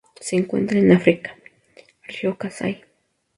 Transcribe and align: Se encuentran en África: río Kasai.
Se 0.19 0.35
encuentran 0.35 0.79
en 0.89 0.93
África: 0.93 1.35
río 2.07 2.35
Kasai. 2.35 2.83